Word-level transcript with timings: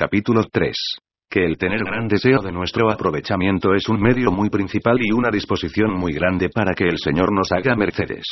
Capítulo 0.00 0.44
3. 0.50 0.74
Que 1.28 1.44
el 1.44 1.58
tener 1.58 1.84
gran 1.84 2.08
deseo 2.08 2.40
de 2.40 2.50
nuestro 2.50 2.90
aprovechamiento 2.90 3.74
es 3.74 3.86
un 3.90 4.00
medio 4.00 4.32
muy 4.32 4.48
principal 4.48 4.96
y 4.98 5.12
una 5.12 5.28
disposición 5.30 5.92
muy 5.92 6.14
grande 6.14 6.48
para 6.48 6.72
que 6.72 6.84
el 6.84 6.96
Señor 6.96 7.34
nos 7.34 7.52
haga 7.52 7.76
mercedes. 7.76 8.24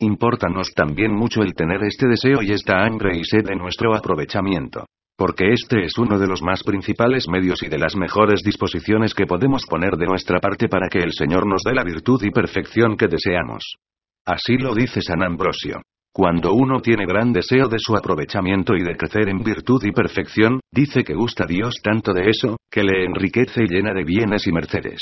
Importanos 0.00 0.74
también 0.74 1.14
mucho 1.14 1.40
el 1.40 1.54
tener 1.54 1.82
este 1.82 2.06
deseo 2.06 2.42
y 2.42 2.52
esta 2.52 2.84
hambre 2.84 3.16
y 3.16 3.24
sed 3.24 3.46
de 3.46 3.56
nuestro 3.56 3.96
aprovechamiento. 3.96 4.84
Porque 5.16 5.54
este 5.54 5.82
es 5.82 5.96
uno 5.96 6.18
de 6.18 6.26
los 6.26 6.42
más 6.42 6.62
principales 6.62 7.26
medios 7.26 7.62
y 7.62 7.70
de 7.70 7.78
las 7.78 7.96
mejores 7.96 8.42
disposiciones 8.42 9.14
que 9.14 9.24
podemos 9.24 9.64
poner 9.64 9.96
de 9.96 10.04
nuestra 10.04 10.40
parte 10.40 10.68
para 10.68 10.90
que 10.90 10.98
el 10.98 11.14
Señor 11.14 11.46
nos 11.46 11.62
dé 11.62 11.72
la 11.72 11.84
virtud 11.84 12.22
y 12.22 12.30
perfección 12.30 12.98
que 12.98 13.08
deseamos. 13.08 13.76
Así 14.26 14.58
lo 14.58 14.74
dice 14.74 15.00
San 15.00 15.22
Ambrosio. 15.22 15.80
Cuando 16.16 16.54
uno 16.54 16.80
tiene 16.80 17.04
gran 17.04 17.30
deseo 17.30 17.68
de 17.68 17.76
su 17.78 17.94
aprovechamiento 17.94 18.74
y 18.74 18.82
de 18.82 18.96
crecer 18.96 19.28
en 19.28 19.44
virtud 19.44 19.84
y 19.84 19.92
perfección, 19.92 20.60
dice 20.72 21.04
que 21.04 21.12
gusta 21.12 21.44
Dios 21.44 21.74
tanto 21.82 22.14
de 22.14 22.30
eso, 22.30 22.56
que 22.70 22.82
le 22.82 23.04
enriquece 23.04 23.64
y 23.64 23.66
llena 23.66 23.92
de 23.92 24.02
bienes 24.02 24.46
y 24.46 24.50
mercedes. 24.50 24.98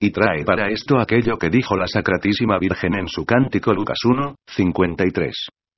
Y 0.00 0.10
trae 0.10 0.44
para 0.44 0.70
esto 0.70 0.98
aquello 0.98 1.36
que 1.36 1.50
dijo 1.50 1.76
la 1.76 1.86
Sacratísima 1.86 2.58
Virgen 2.58 2.98
en 2.98 3.06
su 3.06 3.24
cántico 3.24 3.72
Lucas 3.72 3.98
1, 4.04 4.34
53. 4.44 5.34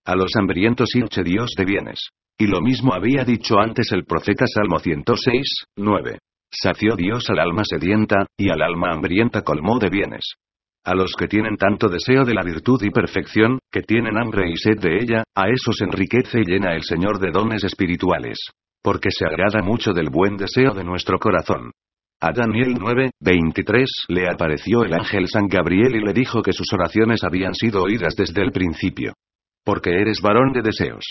A 0.06 0.16
los 0.16 0.34
hambrientos 0.34 0.96
hinche 0.96 1.22
Dios 1.22 1.50
de 1.54 1.66
bienes. 1.66 2.08
Y 2.38 2.46
lo 2.46 2.62
mismo 2.62 2.94
había 2.94 3.24
dicho 3.24 3.58
antes 3.58 3.92
el 3.92 4.06
profeta 4.06 4.46
Salmo 4.46 4.78
106, 4.78 5.64
9. 5.76 6.18
Sació 6.50 6.96
Dios 6.96 7.28
al 7.28 7.40
alma 7.40 7.60
sedienta, 7.62 8.24
y 8.38 8.48
al 8.48 8.62
alma 8.62 8.92
hambrienta 8.92 9.42
colmó 9.42 9.78
de 9.78 9.90
bienes. 9.90 10.32
A 10.84 10.94
los 10.94 11.12
que 11.12 11.28
tienen 11.28 11.56
tanto 11.56 11.88
deseo 11.88 12.24
de 12.24 12.32
la 12.32 12.42
virtud 12.42 12.82
y 12.82 12.90
perfección, 12.90 13.58
que 13.70 13.82
tienen 13.82 14.16
hambre 14.16 14.50
y 14.50 14.56
sed 14.56 14.80
de 14.80 14.96
ella, 14.96 15.24
a 15.34 15.48
esos 15.48 15.80
enriquece 15.82 16.40
y 16.40 16.44
llena 16.44 16.74
el 16.74 16.82
Señor 16.82 17.18
de 17.18 17.30
dones 17.30 17.64
espirituales. 17.64 18.38
Porque 18.82 19.10
se 19.10 19.26
agrada 19.26 19.60
mucho 19.62 19.92
del 19.92 20.08
buen 20.08 20.38
deseo 20.38 20.72
de 20.72 20.84
nuestro 20.84 21.18
corazón. 21.18 21.72
A 22.22 22.32
Daniel 22.32 22.74
9, 22.78 23.10
23 23.20 23.90
le 24.08 24.28
apareció 24.28 24.82
el 24.84 24.94
ángel 24.94 25.28
San 25.28 25.48
Gabriel 25.48 25.96
y 25.96 26.04
le 26.04 26.14
dijo 26.14 26.42
que 26.42 26.52
sus 26.52 26.72
oraciones 26.72 27.24
habían 27.24 27.54
sido 27.54 27.82
oídas 27.82 28.14
desde 28.16 28.42
el 28.42 28.50
principio. 28.50 29.12
Porque 29.64 29.90
eres 29.90 30.20
varón 30.22 30.52
de 30.52 30.62
deseos. 30.62 31.04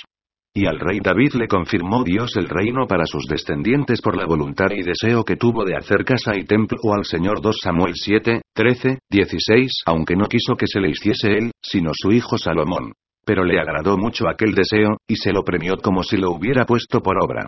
Y 0.54 0.66
al 0.66 0.80
rey 0.80 1.00
David 1.00 1.34
le 1.36 1.48
confirmó 1.48 2.04
Dios 2.04 2.36
el 2.36 2.50
reino 2.50 2.88
para 2.88 3.06
sus 3.06 3.26
descendientes 3.28 4.02
por 4.02 4.18
la 4.18 4.26
voluntad 4.26 4.72
y 4.72 4.82
deseo 4.82 5.24
que 5.24 5.36
tuvo 5.36 5.64
de 5.64 5.76
hacer 5.76 6.04
casa 6.04 6.36
y 6.36 6.44
templo 6.44 6.80
al 6.96 7.06
Señor 7.06 7.40
2 7.42 7.56
Samuel 7.62 7.94
7, 7.94 8.42
13, 8.60 9.00
16, 9.10 9.84
aunque 9.86 10.18
no 10.18 10.26
quiso 10.26 10.58
que 10.58 10.68
se 10.68 10.82
le 10.82 10.90
hiciese 10.90 11.30
él, 11.30 11.52
sino 11.64 11.92
su 11.94 12.12
hijo 12.12 12.38
Salomón. 12.38 12.92
Pero 13.26 13.46
le 13.46 13.58
agradó 13.58 13.98
mucho 13.98 14.28
aquel 14.28 14.54
deseo, 14.54 14.98
y 15.08 15.16
se 15.16 15.32
lo 15.32 15.46
premió 15.46 15.78
como 15.78 16.04
si 16.04 16.18
lo 16.18 16.32
hubiera 16.32 16.66
puesto 16.66 17.00
por 17.00 17.24
obra. 17.24 17.48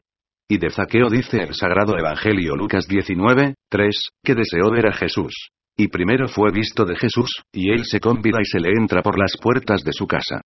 Y 0.50 0.58
de 0.58 0.70
Zaqueo 0.70 1.10
dice 1.10 1.44
el 1.44 1.54
Sagrado 1.54 1.98
Evangelio 1.98 2.56
Lucas 2.56 2.88
19, 2.88 3.56
3, 3.70 4.10
que 4.24 4.36
deseó 4.36 4.72
ver 4.72 4.88
a 4.88 4.94
Jesús. 4.94 5.50
Y 5.76 5.90
primero 5.90 6.30
fue 6.30 6.50
visto 6.54 6.86
de 6.86 6.96
Jesús, 6.96 7.42
y 7.52 7.72
él 7.72 7.84
se 7.84 8.00
convida 8.00 8.38
y 8.40 8.46
se 8.46 8.62
le 8.62 8.70
entra 8.70 9.02
por 9.02 9.20
las 9.20 9.36
puertas 9.36 9.84
de 9.84 9.92
su 9.92 10.08
casa. 10.08 10.40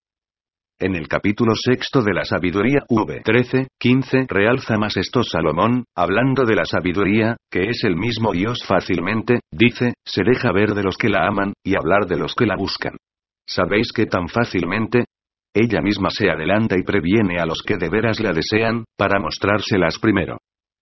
En 0.78 0.94
el 0.94 1.08
capítulo 1.08 1.54
sexto 1.54 2.02
de 2.02 2.12
la 2.12 2.26
sabiduría 2.26 2.80
V 2.90 3.22
13, 3.24 3.68
15 3.80 4.26
realza 4.28 4.76
más 4.76 4.98
esto 4.98 5.22
Salomón, 5.22 5.86
hablando 5.96 6.44
de 6.44 6.54
la 6.54 6.66
sabiduría, 6.66 7.38
que 7.50 7.70
es 7.70 7.82
el 7.84 7.96
mismo 7.96 8.32
Dios 8.32 8.62
fácilmente, 8.66 9.40
dice, 9.50 9.94
se 10.04 10.22
deja 10.22 10.52
ver 10.52 10.74
de 10.74 10.82
los 10.82 10.98
que 10.98 11.08
la 11.08 11.26
aman, 11.26 11.54
y 11.64 11.76
hablar 11.76 12.06
de 12.06 12.18
los 12.18 12.34
que 12.34 12.44
la 12.44 12.56
buscan. 12.56 12.94
¿Sabéis 13.46 13.90
que 13.90 14.04
tan 14.04 14.28
fácilmente? 14.28 15.06
Ella 15.54 15.80
misma 15.80 16.10
se 16.10 16.28
adelanta 16.28 16.76
y 16.78 16.82
previene 16.82 17.40
a 17.40 17.46
los 17.46 17.62
que 17.62 17.78
de 17.78 17.88
veras 17.88 18.20
la 18.20 18.34
desean, 18.34 18.84
para 18.98 19.18
mostrárselas 19.18 19.98
primero. 19.98 20.36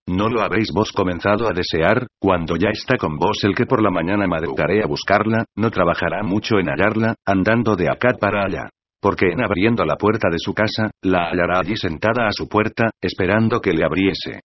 ¿No 0.09 0.27
lo 0.27 0.41
habéis 0.41 0.73
vos 0.73 0.91
comenzado 0.91 1.47
a 1.47 1.53
desear, 1.53 2.05
cuando 2.19 2.57
ya 2.57 2.67
está 2.69 2.97
con 2.97 3.15
vos 3.15 3.45
el 3.45 3.55
que 3.55 3.65
por 3.65 3.81
la 3.81 3.91
mañana 3.91 4.27
madrugaré 4.27 4.83
a 4.83 4.87
buscarla, 4.87 5.45
no 5.55 5.71
trabajará 5.71 6.21
mucho 6.21 6.59
en 6.59 6.67
hallarla, 6.67 7.15
andando 7.25 7.77
de 7.77 7.89
acá 7.89 8.09
para 8.19 8.43
allá? 8.45 8.69
Porque 9.05 9.27
en 9.27 9.39
abriendo 9.39 9.85
la 9.85 9.97
puerta 9.97 10.29
de 10.31 10.39
su 10.39 10.55
casa, 10.55 10.89
la 11.03 11.29
hallará 11.29 11.59
allí 11.59 11.75
sentada 11.77 12.25
a 12.25 12.31
su 12.31 12.49
puerta, 12.49 12.89
esperando 12.99 13.61
que 13.61 13.71
le 13.71 13.85
abriese. 13.85 14.39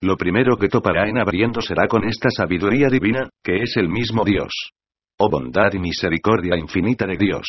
Lo 0.00 0.16
primero 0.16 0.56
que 0.56 0.70
topará 0.70 1.06
en 1.06 1.18
abriendo 1.18 1.60
será 1.60 1.86
con 1.86 2.02
esta 2.08 2.30
sabiduría 2.30 2.88
divina, 2.88 3.28
que 3.44 3.56
es 3.56 3.76
el 3.76 3.90
mismo 3.90 4.24
Dios. 4.24 4.70
Oh 5.18 5.28
bondad 5.28 5.70
y 5.74 5.80
misericordia 5.80 6.56
infinita 6.56 7.06
de 7.06 7.18
Dios. 7.18 7.46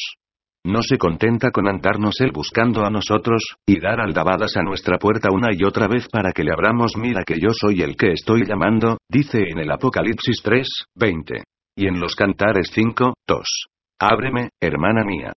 No 0.66 0.82
se 0.82 0.98
contenta 0.98 1.52
con 1.52 1.70
andarnos 1.70 2.20
Él 2.20 2.32
buscando 2.34 2.86
a 2.86 2.90
nosotros, 2.90 3.46
y 3.66 3.80
dar 3.80 4.02
aldabadas 4.02 4.58
a 4.58 4.62
nuestra 4.62 4.98
puerta 4.98 5.30
una 5.32 5.54
y 5.54 5.64
otra 5.64 5.88
vez 5.88 6.10
para 6.10 6.34
que 6.34 6.44
le 6.44 6.52
abramos 6.52 6.98
mira 6.98 7.24
que 7.26 7.36
yo 7.40 7.54
soy 7.54 7.82
el 7.82 7.96
que 7.96 8.12
estoy 8.12 8.46
llamando, 8.46 8.98
dice 9.10 9.42
en 9.42 9.60
el 9.60 9.72
Apocalipsis 9.72 10.42
3, 10.44 10.68
20. 10.96 11.44
Y 11.78 11.88
en 11.88 11.98
los 11.98 12.14
Cantares 12.14 12.72
5, 12.74 13.14
2. 13.26 13.68
Ábreme, 14.02 14.50
hermana 14.60 15.06
mía. 15.06 15.32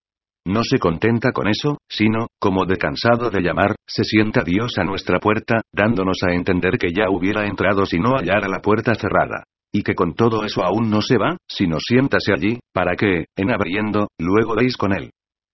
No 0.46 0.62
se 0.64 0.78
contenta 0.78 1.32
con 1.32 1.48
eso, 1.48 1.78
sino, 1.88 2.28
como 2.38 2.64
de 2.64 2.76
cansado 2.76 3.30
de 3.30 3.42
llamar, 3.42 3.76
se 3.86 4.04
sienta 4.04 4.42
Dios 4.42 4.78
a 4.78 4.84
nuestra 4.84 5.18
puerta, 5.18 5.60
dándonos 5.72 6.18
a 6.26 6.32
entender 6.32 6.78
que 6.78 6.92
ya 6.92 7.10
hubiera 7.10 7.46
entrado 7.46 7.84
si 7.84 7.98
no 7.98 8.16
hallara 8.16 8.48
la 8.48 8.60
puerta 8.60 8.94
cerrada. 8.94 9.44
Y 9.72 9.82
que 9.82 9.94
con 9.94 10.14
todo 10.14 10.44
eso 10.44 10.64
aún 10.64 10.90
no 10.90 11.02
se 11.02 11.18
va, 11.18 11.36
sino 11.46 11.76
siéntase 11.78 12.32
allí, 12.32 12.58
para 12.72 12.96
que, 12.96 13.26
en 13.36 13.52
abriendo, 13.52 14.08
luego 14.18 14.56
deis 14.56 14.76
con 14.76 14.92
él. 14.92 15.10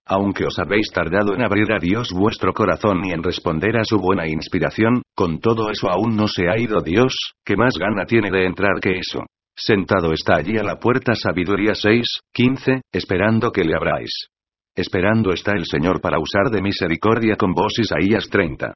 Aunque 0.08 0.44
os 0.44 0.56
habéis 0.60 0.88
tardado 0.92 1.34
en 1.34 1.42
abrir 1.42 1.72
a 1.72 1.80
Dios 1.80 2.12
vuestro 2.12 2.52
corazón 2.52 3.04
y 3.04 3.10
en 3.10 3.24
responder 3.24 3.76
a 3.76 3.84
su 3.84 3.98
buena 3.98 4.28
inspiración, 4.28 5.02
con 5.16 5.40
todo 5.40 5.68
eso 5.68 5.90
aún 5.90 6.14
no 6.14 6.28
se 6.28 6.48
ha 6.48 6.56
ido 6.58 6.80
Dios, 6.80 7.12
que 7.44 7.56
más 7.56 7.74
gana 7.76 8.06
tiene 8.06 8.30
de 8.30 8.46
entrar 8.46 8.78
que 8.80 8.98
eso. 9.00 9.26
Sentado 9.58 10.12
está 10.12 10.36
allí 10.36 10.56
a 10.58 10.62
la 10.62 10.78
puerta 10.78 11.14
Sabiduría 11.16 11.74
6, 11.74 12.04
15, 12.32 12.82
esperando 12.92 13.50
que 13.50 13.64
le 13.64 13.74
abráis. 13.74 14.28
Esperando 14.76 15.32
está 15.32 15.52
el 15.52 15.64
Señor 15.64 16.02
para 16.02 16.18
usar 16.18 16.50
de 16.52 16.60
misericordia 16.60 17.36
con 17.36 17.54
vos 17.54 17.72
Isaías 17.78 18.28
30. 18.28 18.74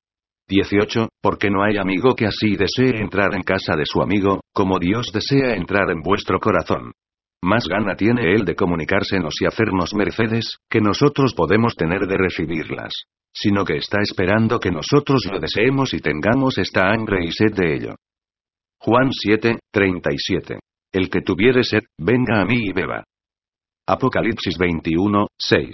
18. 0.48 1.08
Porque 1.22 1.50
no 1.50 1.62
hay 1.62 1.76
amigo 1.76 2.14
que 2.14 2.26
así 2.26 2.56
desee 2.56 3.00
entrar 3.00 3.34
en 3.34 3.42
casa 3.42 3.76
de 3.76 3.84
su 3.84 4.00
amigo, 4.00 4.40
como 4.54 4.78
Dios 4.78 5.12
desea 5.12 5.54
entrar 5.54 5.90
en 5.90 6.00
vuestro 6.00 6.40
corazón. 6.40 6.92
Más 7.42 7.66
gana 7.68 7.96
tiene 7.96 8.32
Él 8.34 8.46
de 8.46 8.54
comunicársenos 8.54 9.34
y 9.42 9.46
hacernos 9.46 9.94
mercedes, 9.94 10.56
que 10.70 10.80
nosotros 10.80 11.34
podemos 11.34 11.76
tener 11.76 12.06
de 12.06 12.16
recibirlas. 12.16 12.92
Sino 13.34 13.64
que 13.64 13.76
está 13.76 14.00
esperando 14.00 14.58
que 14.58 14.70
nosotros 14.70 15.28
lo 15.30 15.38
deseemos 15.38 15.92
y 15.92 16.00
tengamos 16.00 16.56
esta 16.56 16.90
hambre 16.90 17.24
y 17.24 17.30
sed 17.30 17.54
de 17.54 17.74
ello. 17.74 17.94
Juan 18.78 19.10
7, 19.12 19.58
37. 19.70 20.58
El 20.92 21.10
que 21.10 21.20
tuviere 21.20 21.62
sed, 21.62 21.82
venga 21.98 22.40
a 22.40 22.46
mí 22.46 22.58
y 22.68 22.72
beba. 22.72 23.04
Apocalipsis 23.92 24.56
21, 24.56 25.26
6. 25.36 25.68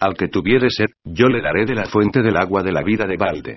Al 0.00 0.14
que 0.18 0.28
tuviere 0.28 0.68
sed, 0.68 0.88
yo 1.02 1.28
le 1.28 1.40
daré 1.40 1.64
de 1.64 1.74
la 1.74 1.86
fuente 1.86 2.20
del 2.20 2.36
agua 2.36 2.62
de 2.62 2.72
la 2.72 2.82
vida 2.82 3.06
de 3.06 3.16
balde. 3.16 3.56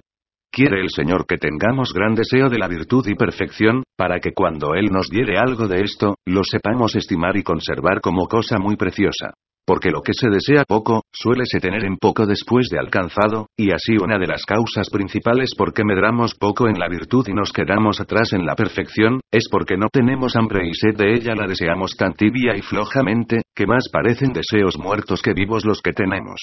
Quiere 0.49 0.79
el 0.79 0.89
Señor 0.89 1.25
que 1.27 1.35
tengamos 1.35 1.91
gran 1.93 2.15
deseo 2.15 2.47
de 2.47 2.57
la 2.57 2.69
virtud 2.69 3.05
y 3.05 3.15
perfección, 3.15 3.83
para 3.97 4.21
que 4.21 4.31
cuando 4.31 4.75
Él 4.75 4.85
nos 4.93 5.09
diere 5.09 5.37
algo 5.37 5.67
de 5.67 5.81
esto, 5.81 6.15
lo 6.25 6.45
sepamos 6.45 6.95
estimar 6.95 7.35
y 7.35 7.43
conservar 7.43 7.99
como 7.99 8.29
cosa 8.29 8.57
muy 8.59 8.77
preciosa 8.77 9.33
porque 9.67 9.91
lo 9.91 10.01
que 10.01 10.13
se 10.13 10.29
desea 10.29 10.63
poco, 10.63 11.03
suele 11.11 11.43
se 11.45 11.59
tener 11.59 11.83
en 11.83 11.97
poco 11.97 12.25
después 12.25 12.69
de 12.69 12.79
alcanzado, 12.79 13.47
y 13.57 13.71
así 13.71 13.97
una 14.01 14.17
de 14.17 14.27
las 14.27 14.45
causas 14.45 14.89
principales 14.89 15.53
por 15.57 15.73
qué 15.73 15.83
medramos 15.83 16.35
poco 16.35 16.69
en 16.69 16.79
la 16.79 16.87
virtud 16.87 17.27
y 17.27 17.33
nos 17.33 17.51
quedamos 17.51 17.99
atrás 17.99 18.31
en 18.31 18.45
la 18.45 18.55
perfección, 18.55 19.19
es 19.29 19.49
porque 19.51 19.75
no 19.75 19.89
tenemos 19.91 20.37
hambre 20.37 20.65
y 20.69 20.73
sed 20.73 20.95
de 20.95 21.13
ella 21.13 21.35
la 21.35 21.47
deseamos 21.47 21.97
tan 21.97 22.13
tibia 22.13 22.55
y 22.55 22.61
flojamente, 22.61 23.41
que 23.53 23.67
más 23.67 23.89
parecen 23.91 24.31
deseos 24.31 24.77
muertos 24.79 25.21
que 25.21 25.33
vivos 25.33 25.65
los 25.65 25.81
que 25.81 25.91
tenemos. 25.91 26.39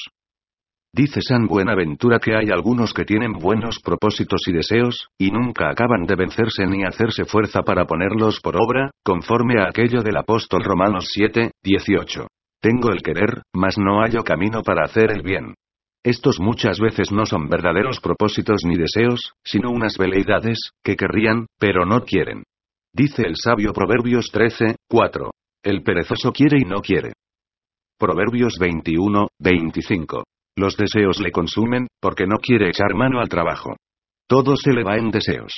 Dice 0.92 1.22
San 1.22 1.46
Buenaventura 1.46 2.18
que 2.20 2.36
hay 2.36 2.50
algunos 2.50 2.92
que 2.92 3.04
tienen 3.04 3.32
buenos 3.32 3.80
propósitos 3.80 4.42
y 4.46 4.52
deseos, 4.52 5.08
y 5.18 5.30
nunca 5.30 5.70
acaban 5.70 6.04
de 6.04 6.14
vencerse 6.14 6.66
ni 6.66 6.84
hacerse 6.84 7.24
fuerza 7.24 7.62
para 7.62 7.86
ponerlos 7.86 8.38
por 8.40 8.54
obra, 8.56 8.90
conforme 9.02 9.60
a 9.60 9.68
aquello 9.68 10.02
del 10.02 10.18
apóstol 10.18 10.62
Romanos 10.62 11.08
7, 11.10 11.52
18. 11.62 12.28
Tengo 12.64 12.90
el 12.92 13.02
querer, 13.02 13.42
mas 13.54 13.76
no 13.76 14.00
hallo 14.00 14.24
camino 14.24 14.62
para 14.62 14.86
hacer 14.86 15.12
el 15.12 15.20
bien. 15.20 15.52
Estos 16.02 16.40
muchas 16.40 16.78
veces 16.80 17.12
no 17.12 17.26
son 17.26 17.46
verdaderos 17.46 18.00
propósitos 18.00 18.62
ni 18.64 18.76
deseos, 18.76 19.34
sino 19.44 19.70
unas 19.70 19.98
veleidades, 19.98 20.70
que 20.82 20.96
querrían, 20.96 21.44
pero 21.58 21.84
no 21.84 22.06
quieren. 22.06 22.42
Dice 22.90 23.20
el 23.26 23.34
sabio 23.36 23.74
Proverbios 23.74 24.30
13, 24.32 24.76
4. 24.88 25.30
El 25.62 25.82
perezoso 25.82 26.32
quiere 26.32 26.56
y 26.58 26.64
no 26.64 26.80
quiere. 26.80 27.12
Proverbios 27.98 28.54
21, 28.58 29.28
25. 29.38 30.24
Los 30.56 30.78
deseos 30.78 31.20
le 31.20 31.32
consumen, 31.32 31.88
porque 32.00 32.26
no 32.26 32.38
quiere 32.38 32.70
echar 32.70 32.94
mano 32.94 33.20
al 33.20 33.28
trabajo. 33.28 33.76
Todo 34.26 34.56
se 34.56 34.72
le 34.72 34.84
va 34.84 34.96
en 34.96 35.10
deseos. 35.10 35.52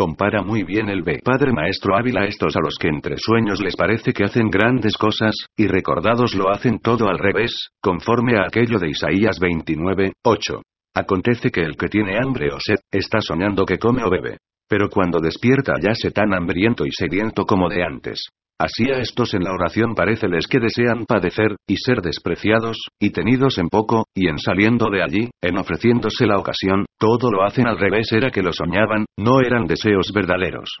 Compara 0.00 0.42
muy 0.42 0.62
bien 0.62 0.88
el 0.88 1.02
B. 1.02 1.20
Padre 1.22 1.52
Maestro 1.52 1.94
Ávila 1.94 2.24
estos 2.24 2.56
a 2.56 2.60
los 2.60 2.76
que 2.80 2.88
entre 2.88 3.16
sueños 3.18 3.60
les 3.60 3.76
parece 3.76 4.14
que 4.14 4.24
hacen 4.24 4.48
grandes 4.48 4.96
cosas, 4.96 5.34
y 5.54 5.66
recordados 5.66 6.34
lo 6.34 6.48
hacen 6.48 6.78
todo 6.78 7.06
al 7.10 7.18
revés, 7.18 7.68
conforme 7.82 8.38
a 8.38 8.46
aquello 8.46 8.78
de 8.78 8.88
Isaías 8.88 9.38
29, 9.38 10.14
8. 10.24 10.62
Acontece 10.94 11.50
que 11.50 11.60
el 11.60 11.76
que 11.76 11.88
tiene 11.88 12.16
hambre 12.16 12.48
o 12.50 12.58
sed, 12.58 12.78
está 12.90 13.20
soñando 13.20 13.66
que 13.66 13.76
come 13.76 14.02
o 14.02 14.08
bebe. 14.08 14.38
Pero 14.66 14.88
cuando 14.88 15.20
despierta 15.20 15.74
ya 15.78 15.94
se 15.94 16.12
tan 16.12 16.32
hambriento 16.32 16.86
y 16.86 16.92
sediento 16.92 17.44
como 17.44 17.68
de 17.68 17.82
antes. 17.82 18.30
Así 18.60 18.90
a 18.90 18.98
estos 18.98 19.32
en 19.32 19.42
la 19.42 19.54
oración 19.54 19.94
pareceles 19.94 20.46
que 20.46 20.60
desean 20.60 21.06
padecer, 21.06 21.56
y 21.66 21.76
ser 21.76 22.02
despreciados, 22.02 22.76
y 23.00 23.08
tenidos 23.08 23.56
en 23.56 23.70
poco, 23.70 24.04
y 24.14 24.28
en 24.28 24.36
saliendo 24.36 24.90
de 24.90 25.02
allí, 25.02 25.30
en 25.40 25.56
ofreciéndose 25.56 26.26
la 26.26 26.36
ocasión, 26.36 26.84
todo 26.98 27.30
lo 27.30 27.42
hacen 27.42 27.66
al 27.66 27.78
revés 27.78 28.12
era 28.12 28.30
que 28.30 28.42
lo 28.42 28.52
soñaban, 28.52 29.06
no 29.16 29.40
eran 29.40 29.64
deseos 29.64 30.12
verdaderos. 30.14 30.76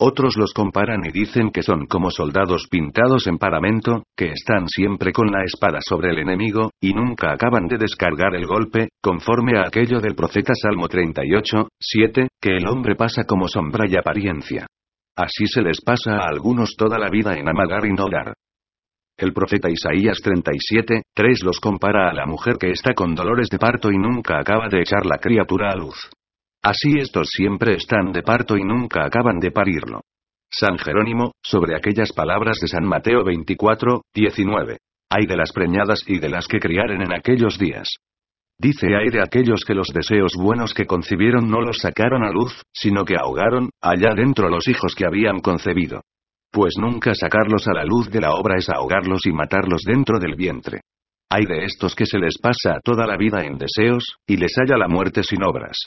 Otros 0.00 0.36
los 0.36 0.52
comparan 0.52 1.02
y 1.06 1.12
dicen 1.12 1.52
que 1.52 1.62
son 1.62 1.86
como 1.86 2.10
soldados 2.10 2.66
pintados 2.68 3.28
en 3.28 3.38
paramento, 3.38 4.02
que 4.16 4.32
están 4.32 4.66
siempre 4.66 5.12
con 5.12 5.30
la 5.30 5.44
espada 5.44 5.78
sobre 5.82 6.10
el 6.10 6.18
enemigo, 6.18 6.72
y 6.80 6.94
nunca 6.94 7.30
acaban 7.30 7.68
de 7.68 7.78
descargar 7.78 8.34
el 8.34 8.46
golpe, 8.46 8.88
conforme 9.00 9.56
a 9.56 9.68
aquello 9.68 10.00
del 10.00 10.16
profeta 10.16 10.52
Salmo 10.60 10.88
38, 10.88 11.68
7, 11.78 12.26
que 12.42 12.56
el 12.56 12.66
hombre 12.66 12.96
pasa 12.96 13.22
como 13.22 13.46
sombra 13.46 13.86
y 13.88 13.94
apariencia. 13.96 14.66
Así 15.20 15.46
se 15.46 15.60
les 15.60 15.82
pasa 15.82 16.16
a 16.16 16.28
algunos 16.28 16.74
toda 16.76 16.98
la 16.98 17.10
vida 17.10 17.34
en 17.34 17.46
amagar 17.46 17.84
y 17.84 17.92
no 17.92 18.06
dar. 18.10 18.32
El 19.18 19.34
profeta 19.34 19.68
Isaías 19.68 20.18
37, 20.22 21.02
3 21.14 21.42
los 21.44 21.60
compara 21.60 22.08
a 22.08 22.14
la 22.14 22.24
mujer 22.24 22.56
que 22.58 22.70
está 22.70 22.94
con 22.94 23.14
dolores 23.14 23.50
de 23.50 23.58
parto 23.58 23.90
y 23.92 23.98
nunca 23.98 24.38
acaba 24.38 24.70
de 24.70 24.80
echar 24.80 25.04
la 25.04 25.18
criatura 25.18 25.72
a 25.72 25.76
luz. 25.76 26.08
Así 26.62 26.94
estos 26.98 27.28
siempre 27.28 27.74
están 27.74 28.12
de 28.12 28.22
parto 28.22 28.56
y 28.56 28.64
nunca 28.64 29.04
acaban 29.04 29.38
de 29.40 29.50
parirlo. 29.50 30.00
San 30.50 30.78
Jerónimo, 30.78 31.32
sobre 31.42 31.76
aquellas 31.76 32.14
palabras 32.14 32.56
de 32.58 32.68
San 32.68 32.86
Mateo 32.86 33.22
24, 33.22 34.00
19. 34.14 34.78
Hay 35.10 35.26
de 35.26 35.36
las 35.36 35.52
preñadas 35.52 36.02
y 36.06 36.18
de 36.18 36.30
las 36.30 36.48
que 36.48 36.60
criaren 36.60 37.02
en 37.02 37.12
aquellos 37.12 37.58
días. 37.58 37.96
Dice 38.60 38.94
hay 38.94 39.08
de 39.08 39.22
aquellos 39.22 39.64
que 39.64 39.72
los 39.72 39.88
deseos 39.88 40.32
buenos 40.38 40.74
que 40.74 40.84
concibieron 40.84 41.48
no 41.48 41.62
los 41.62 41.78
sacaron 41.78 42.22
a 42.22 42.30
luz, 42.30 42.60
sino 42.74 43.06
que 43.06 43.16
ahogaron, 43.16 43.70
allá 43.80 44.10
dentro 44.14 44.50
los 44.50 44.68
hijos 44.68 44.94
que 44.94 45.06
habían 45.06 45.40
concebido. 45.40 46.02
Pues 46.52 46.74
nunca 46.78 47.14
sacarlos 47.14 47.66
a 47.68 47.72
la 47.72 47.86
luz 47.86 48.10
de 48.10 48.20
la 48.20 48.34
obra 48.34 48.58
es 48.58 48.68
ahogarlos 48.68 49.24
y 49.24 49.32
matarlos 49.32 49.80
dentro 49.86 50.18
del 50.18 50.34
vientre. 50.36 50.82
Hay 51.30 51.46
de 51.46 51.64
estos 51.64 51.94
que 51.94 52.04
se 52.04 52.18
les 52.18 52.36
pasa 52.36 52.80
toda 52.84 53.06
la 53.06 53.16
vida 53.16 53.46
en 53.46 53.56
deseos, 53.56 54.04
y 54.26 54.36
les 54.36 54.52
halla 54.58 54.76
la 54.76 54.88
muerte 54.88 55.22
sin 55.22 55.42
obras. 55.42 55.78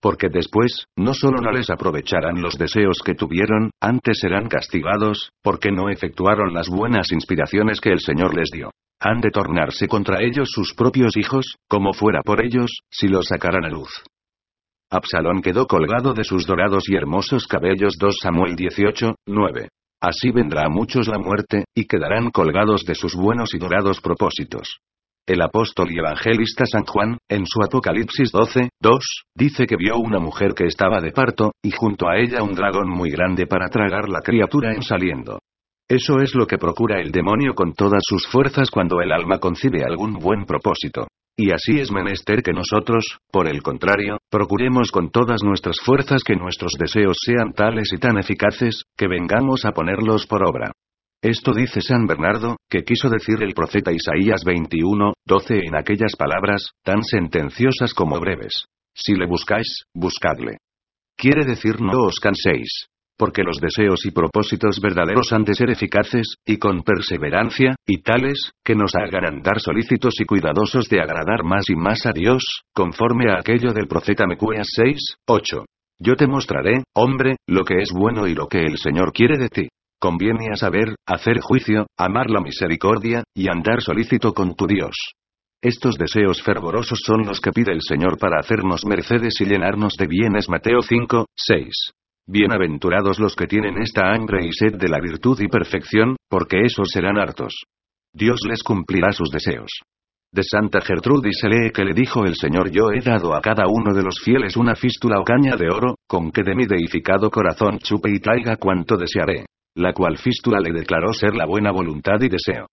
Porque 0.00 0.28
después, 0.28 0.84
no 0.96 1.14
solo 1.14 1.42
no 1.42 1.50
les 1.50 1.70
aprovecharán 1.70 2.40
los 2.40 2.56
deseos 2.56 3.00
que 3.04 3.14
tuvieron, 3.14 3.72
antes 3.80 4.20
serán 4.20 4.46
castigados, 4.46 5.30
porque 5.42 5.72
no 5.72 5.90
efectuaron 5.90 6.54
las 6.54 6.68
buenas 6.68 7.10
inspiraciones 7.10 7.80
que 7.80 7.90
el 7.90 7.98
Señor 7.98 8.36
les 8.36 8.50
dio. 8.52 8.70
Han 9.04 9.20
de 9.20 9.30
tornarse 9.30 9.88
contra 9.88 10.22
ellos 10.22 10.48
sus 10.52 10.74
propios 10.74 11.16
hijos, 11.16 11.56
como 11.68 11.92
fuera 11.92 12.20
por 12.22 12.44
ellos, 12.44 12.70
si 12.88 13.08
los 13.08 13.26
sacaran 13.26 13.64
a 13.64 13.68
luz. 13.68 13.90
Absalón 14.92 15.42
quedó 15.42 15.66
colgado 15.66 16.14
de 16.14 16.22
sus 16.22 16.46
dorados 16.46 16.84
y 16.86 16.94
hermosos 16.94 17.48
cabellos 17.48 17.96
2 17.98 18.16
Samuel 18.22 18.54
18, 18.54 19.16
9. 19.26 19.68
Así 20.00 20.30
vendrá 20.30 20.66
a 20.66 20.68
muchos 20.68 21.08
la 21.08 21.18
muerte, 21.18 21.64
y 21.74 21.86
quedarán 21.86 22.30
colgados 22.30 22.84
de 22.84 22.94
sus 22.94 23.16
buenos 23.16 23.54
y 23.54 23.58
dorados 23.58 24.00
propósitos. 24.00 24.78
El 25.26 25.42
apóstol 25.42 25.90
y 25.90 25.98
evangelista 25.98 26.64
San 26.66 26.84
Juan, 26.84 27.18
en 27.28 27.44
su 27.46 27.60
Apocalipsis 27.60 28.30
12, 28.30 28.68
2, 28.80 29.24
dice 29.34 29.66
que 29.66 29.76
vio 29.76 29.96
una 29.96 30.20
mujer 30.20 30.52
que 30.54 30.66
estaba 30.66 31.00
de 31.00 31.10
parto, 31.10 31.52
y 31.60 31.72
junto 31.72 32.08
a 32.08 32.18
ella 32.18 32.42
un 32.42 32.54
dragón 32.54 32.88
muy 32.88 33.10
grande 33.10 33.46
para 33.46 33.68
tragar 33.68 34.08
la 34.08 34.20
criatura 34.20 34.72
en 34.72 34.82
saliendo. 34.82 35.40
Eso 35.88 36.20
es 36.20 36.34
lo 36.34 36.46
que 36.46 36.58
procura 36.58 37.00
el 37.00 37.10
demonio 37.10 37.54
con 37.54 37.74
todas 37.74 38.02
sus 38.02 38.26
fuerzas 38.26 38.70
cuando 38.70 39.00
el 39.00 39.12
alma 39.12 39.38
concibe 39.38 39.84
algún 39.84 40.14
buen 40.14 40.44
propósito. 40.44 41.08
Y 41.36 41.50
así 41.50 41.80
es 41.80 41.90
menester 41.90 42.42
que 42.42 42.52
nosotros, 42.52 43.18
por 43.30 43.48
el 43.48 43.62
contrario, 43.62 44.18
procuremos 44.30 44.90
con 44.90 45.10
todas 45.10 45.42
nuestras 45.42 45.80
fuerzas 45.80 46.22
que 46.24 46.36
nuestros 46.36 46.72
deseos 46.78 47.16
sean 47.24 47.52
tales 47.52 47.90
y 47.92 47.98
tan 47.98 48.18
eficaces, 48.18 48.84
que 48.96 49.08
vengamos 49.08 49.64
a 49.64 49.72
ponerlos 49.72 50.26
por 50.26 50.46
obra. 50.46 50.72
Esto 51.22 51.54
dice 51.54 51.80
San 51.80 52.06
Bernardo, 52.06 52.56
que 52.68 52.82
quiso 52.82 53.08
decir 53.08 53.42
el 53.42 53.54
profeta 53.54 53.92
Isaías 53.92 54.42
21, 54.44 55.14
12 55.24 55.60
en 55.66 55.76
aquellas 55.76 56.16
palabras, 56.16 56.72
tan 56.82 57.02
sentenciosas 57.02 57.94
como 57.94 58.20
breves. 58.20 58.64
Si 58.94 59.14
le 59.14 59.26
buscáis, 59.26 59.84
buscadle. 59.94 60.58
Quiere 61.16 61.44
decir 61.46 61.80
no 61.80 62.06
os 62.06 62.18
canséis. 62.18 62.88
Porque 63.16 63.42
los 63.42 63.58
deseos 63.58 64.04
y 64.06 64.10
propósitos 64.10 64.80
verdaderos 64.80 65.32
han 65.32 65.44
de 65.44 65.54
ser 65.54 65.70
eficaces, 65.70 66.36
y 66.44 66.58
con 66.58 66.82
perseverancia, 66.82 67.76
y 67.86 68.02
tales, 68.02 68.52
que 68.64 68.74
nos 68.74 68.94
hagan 68.94 69.26
andar 69.26 69.60
solícitos 69.60 70.14
y 70.20 70.24
cuidadosos 70.24 70.88
de 70.88 71.00
agradar 71.00 71.44
más 71.44 71.68
y 71.68 71.76
más 71.76 72.06
a 72.06 72.12
Dios, 72.12 72.62
conforme 72.74 73.30
a 73.30 73.38
aquello 73.38 73.72
del 73.72 73.86
profeta 73.86 74.26
Mecuías 74.26 74.68
6, 74.74 75.16
8. 75.26 75.64
Yo 76.00 76.16
te 76.16 76.26
mostraré, 76.26 76.82
hombre, 76.94 77.36
lo 77.46 77.64
que 77.64 77.80
es 77.80 77.90
bueno 77.92 78.26
y 78.26 78.34
lo 78.34 78.48
que 78.48 78.60
el 78.60 78.76
Señor 78.78 79.12
quiere 79.12 79.38
de 79.38 79.48
ti. 79.48 79.68
Conviene 80.00 80.48
a 80.52 80.56
saber, 80.56 80.96
hacer 81.06 81.38
juicio, 81.40 81.86
amar 81.96 82.28
la 82.28 82.40
misericordia, 82.40 83.22
y 83.36 83.48
andar 83.48 83.82
solícito 83.82 84.32
con 84.32 84.56
tu 84.56 84.66
Dios. 84.66 84.96
Estos 85.62 85.96
deseos 85.96 86.42
fervorosos 86.42 86.98
son 87.06 87.22
los 87.24 87.40
que 87.40 87.52
pide 87.52 87.70
el 87.72 87.82
Señor 87.82 88.18
para 88.18 88.40
hacernos 88.40 88.84
mercedes 88.84 89.40
y 89.40 89.44
llenarnos 89.44 89.94
de 89.94 90.08
bienes. 90.08 90.48
Mateo 90.48 90.82
5, 90.82 91.26
6. 91.36 91.92
Bienaventurados 92.26 93.18
los 93.18 93.34
que 93.34 93.46
tienen 93.46 93.78
esta 93.78 94.12
hambre 94.12 94.46
y 94.46 94.52
sed 94.52 94.78
de 94.78 94.88
la 94.88 95.00
virtud 95.00 95.40
y 95.40 95.48
perfección, 95.48 96.16
porque 96.28 96.60
esos 96.62 96.88
serán 96.92 97.18
hartos. 97.18 97.54
Dios 98.14 98.40
les 98.48 98.62
cumplirá 98.62 99.12
sus 99.12 99.30
deseos. 99.30 99.70
De 100.32 100.42
Santa 100.42 100.80
Gertrudis 100.80 101.38
se 101.40 101.48
lee 101.48 101.70
que 101.74 101.84
le 101.84 101.94
dijo 101.94 102.24
el 102.24 102.36
Señor 102.36 102.70
yo 102.70 102.90
he 102.92 103.00
dado 103.00 103.34
a 103.34 103.40
cada 103.40 103.64
uno 103.66 103.94
de 103.94 104.02
los 104.02 104.20
fieles 104.24 104.56
una 104.56 104.74
fístula 104.74 105.20
o 105.20 105.24
caña 105.24 105.56
de 105.56 105.68
oro, 105.68 105.96
con 106.08 106.30
que 106.30 106.42
de 106.42 106.54
mi 106.54 106.66
deificado 106.66 107.30
corazón 107.30 107.78
chupe 107.78 108.10
y 108.10 108.18
traiga 108.18 108.56
cuanto 108.56 108.96
desearé 108.96 109.44
la 109.74 109.92
cual 109.92 110.18
fístula 110.18 110.58
le 110.60 110.72
declaró 110.72 111.12
ser 111.12 111.34
la 111.34 111.46
buena 111.46 111.70
voluntad 111.70 112.20
y 112.20 112.28
deseo. 112.28 112.66